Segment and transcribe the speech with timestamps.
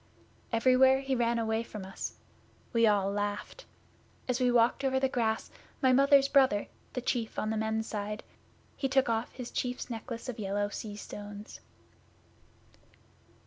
[0.51, 2.13] Everywhere he ran away from us.
[2.73, 3.67] We all laughed.
[4.27, 8.23] As we walked over the grass my Mother's brother the Chief on the Men's Side
[8.75, 11.59] he took off his Chief's necklace of yellow sea stones.